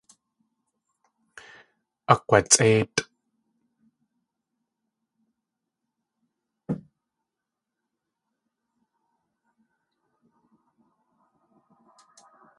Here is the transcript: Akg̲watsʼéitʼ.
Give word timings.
Akg̲watsʼéitʼ. 2.13 2.99